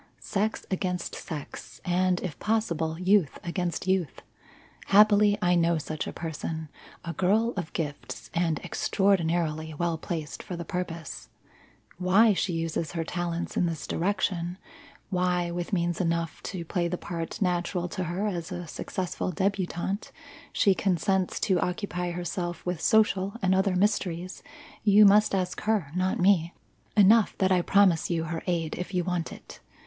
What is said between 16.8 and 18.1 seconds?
the part natural to